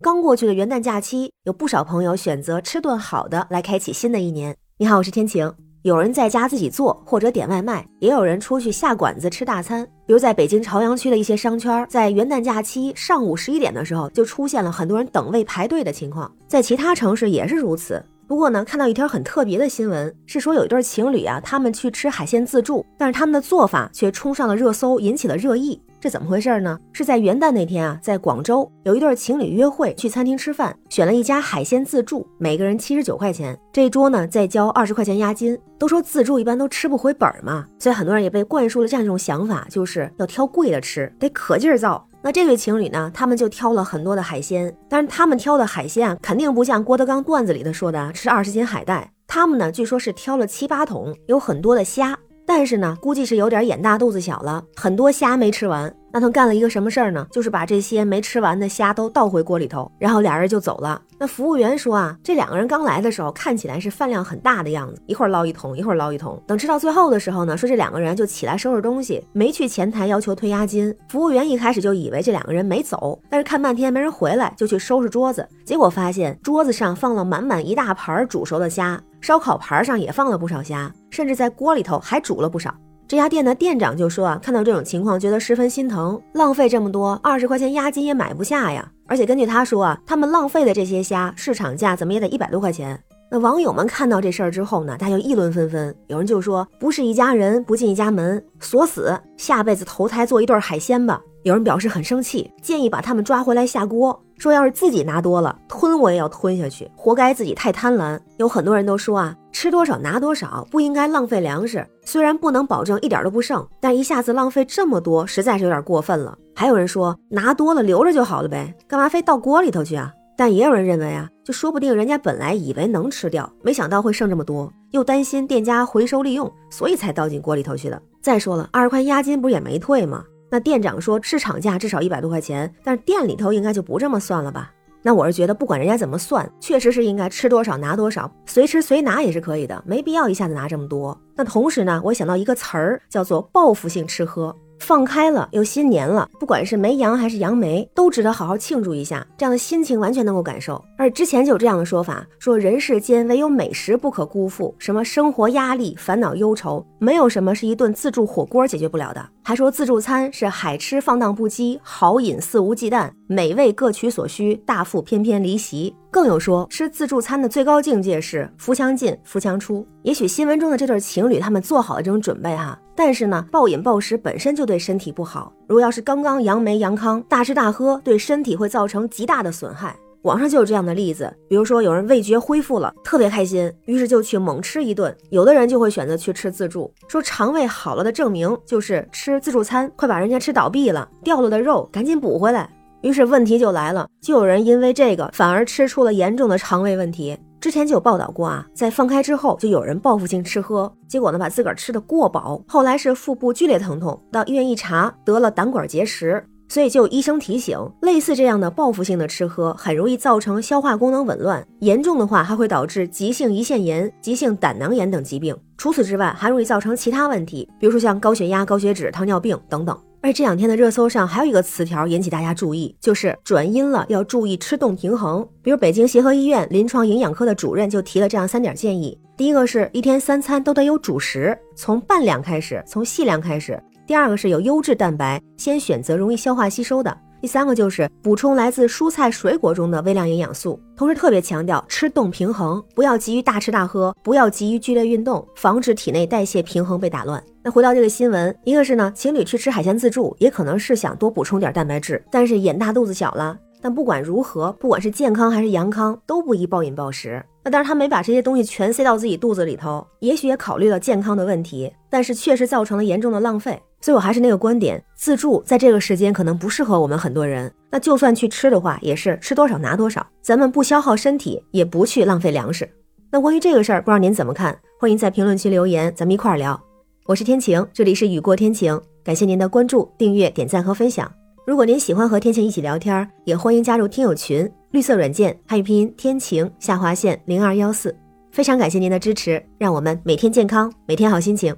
[0.00, 4.56] 刚过去的元旦假期，有不少朋友选择吃顿好的来开启新的一年。
[4.78, 5.52] 你好，我是天晴。
[5.82, 9.84] 有人在家自己做或者点外卖，也有人出去下馆子吃大餐。
[10.06, 16.32] 比如在北京朝阳区的一些商圈，在元旦假期上午十一点的时候，就出现了很多人等位排队的情况。
[16.46, 18.00] 在其他城市也是如此。
[18.28, 25.80] 不过呢，看到一条很特别的新闻，是说有一对情侣啊，他们去吃海鲜自助，但是他们的做法却冲上了热搜，引起了热议。
[26.00, 26.78] 这怎么回事呢？
[26.92, 35.58] 是在元旦那天啊，在广州有一对情侣约会去餐厅吃饭，选了一家海鲜自助，每个人七十九块钱，这一桌呢再交二十块钱押金。
[35.78, 42.04] 都说自助一般都吃不回本儿嘛，所以很多人也被灌输了这样一种想法，就是要挑贵的吃，得可劲儿造。
[42.20, 52.18] 那这对情侣呢，他们就挑了很多的海鲜，但是他们挑的海鲜啊，肯定不像郭德纲段子里的说的吃二十斤海带，他们呢据说是挑了七八桶，有很多的虾。
[52.48, 55.94] 但是呢，估计是有点眼大肚子小了，很多虾没吃完。
[56.18, 57.24] 那他干了一个什么事儿呢？
[57.30, 61.00] 就是把这些没吃完的虾都倒回锅里头，然后俩人就走了。
[61.16, 66.42] 那服务员说啊，这两个人刚来的时候看起来是饭量很大的样子，一会儿捞一桶，一会儿捞一桶。
[66.44, 70.92] 等吃到最后的时候呢，说这两个人就起来收拾东西，没去前台要求退押金。
[71.08, 79.00] 服务员一开始就以为这两个人没走，但是看半天没人回来，就去收拾桌子，结果发现桌子上放了满满一大盘煮熟的虾。
[79.20, 82.74] 烧烤盘上也放了不少虾，甚至在锅里头还煮了不少。
[83.08, 88.92] 这家店的店长就说啊，看到这种情况，觉得十分心疼，浪费这么多，二十块钱押金也买不下呀。
[89.06, 93.02] 而且根据他说啊，他们浪费的这些虾，市场价怎么也得一百多块钱。
[93.30, 101.20] 那网友们看到这事儿之后呢，大家就议论纷纷，有人就说不是一家人不进一家门，锁死，下辈子投胎做一对海鲜吧。
[101.42, 104.18] 有人表示很生气，建议把他们抓回来下锅。
[104.38, 108.18] 说要是自己拿多了，吞我也要吞下去，活该自己太贪婪。
[108.38, 111.86] 有很多人都说啊，吃多少拿多少，不应该浪费粮食。
[112.04, 116.36] 虽然不能保证一点都不剩，但一下子浪费这么多，实在是有点过分了。
[116.54, 120.12] 还有人说拿多了留着就好了呗，干嘛非倒锅里头去啊？
[120.38, 128.00] 但也有人认为啊，就说不定人家本来以为能吃掉，没想到会剩这么多，又担心店家回收利用，所以才倒进锅里头去的。
[128.22, 130.24] 再说了，二十块押金不是也没退吗？
[130.48, 134.70] 那店长说市场价至少一百多块钱，但是店里头应该就不这么算了吧？
[135.02, 141.20] 那我是觉得不管人家怎么算，确实是应该吃多少拿多少，随吃随拿也是可以的，没必要一下子拿这么多。
[141.34, 144.54] 那同时呢，我想到一个词儿叫做报复性吃喝。
[144.78, 149.26] 放开了，又新年了，不管是没阳还是阳梅，都值得好好庆祝一下。
[149.36, 150.82] 这样的心情完全能够感受。
[150.96, 159.28] 而之前就有这样的说法，说人世间唯有美食不可辜负，什么生活压力、烦恼忧愁，没有什么是一顿自助火锅解决不了的。
[159.48, 165.96] 还说自助餐是海吃放荡不羁，好饮肆无忌惮，美味各取所需，大腹翩翩离席。
[166.10, 169.88] 更有说吃自助餐的最高境界是扶墙进，扶墙出。
[170.02, 172.78] 也许新闻中的这对情侣他们做好了这种准备哈。
[172.94, 175.50] 但是呢，暴饮暴食本身就对身体不好。
[175.66, 179.96] 如果要是刚刚扬眉扬康，大吃大喝，对身体会造成极大的损害。
[180.28, 192.68] 网上就有这样的例子，比如说有人味觉恢复了，特别开心，于是就去猛吃一顿；有的人就会选择去吃自助，说肠胃好了的证明就是吃自助餐快把人家吃倒闭了，掉了的肉赶紧补回来。
[193.00, 197.34] 于是问题就来了，就有人因为这个反而吃出了严重的肠胃问题。
[197.58, 215.56] 之前就有报道过啊，在放开之后，就有人报复性吃喝，结果呢把自个儿吃的过饱，后来是腹部剧烈疼痛，到医院一查得了胆管结石，所以就有医生提醒，类似这样的报复性的吃喝，很容易造成消化功能紊乱，严重的话还会导致急性胰腺炎、急性胆囊炎等疾病。
[215.76, 219.98] 除此之外，还容易造成其他问题，比如说像高血压、高血脂、糖尿病等等。
[220.20, 225.48] 而这两天的热搜上还有一个词条引起大家注意，就是转阴了，要注意吃动平衡。
[225.62, 233.74] 比如北京协和医院临床营养科的主任就提了这样三点建议：第一个是一天三餐都得有主食，从半两开始，从细粮开始；
[234.08, 237.14] 第二个是有优质蛋白，先选择容易消化吸收的。
[237.42, 247.40] 第三个就是补充来自蔬菜水果中的微量营养素，同时特别强调吃动平衡，不要急于大吃大喝，不要急于剧烈运动，防止体内代谢平衡被打乱。
[247.62, 253.58] 那回到这个新闻，一个是呢，情侣去吃海鲜自助，也可能是想多补充点蛋白质，但是眼大肚子小了。
[253.82, 257.44] 但不管如何，不管是健康还是阳康，都不宜暴饮暴食。
[257.62, 263.78] 那当然，他没把这些东西全塞到自己肚子里头，也许也考虑了健康的问题，但是确实造成了严重的浪费。
[264.00, 267.72] 所以我还是那个观点，自助在这个时间可能不适合我们很多人。
[267.90, 272.88] 那就算去吃的话，也是吃多少拿多少，咱们不消耗身体，也不去浪费粮食。
[273.30, 274.78] 那关于这个事儿，不知道您怎么看？
[275.00, 276.80] 欢迎在评论区留言，咱们一块儿聊。
[277.26, 281.30] 我是天晴，这里是雨过天晴，感谢您的关注、订阅、点赞和分享。
[281.66, 288.14] 如果您喜欢和天晴一起聊天，也欢迎加入听友群，绿色软件汉语拼音天晴下划线零二幺四。
[288.50, 291.76] 非常感谢您的支持，让我们每天健康，每天好心情，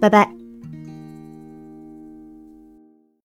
[0.00, 0.43] 拜拜。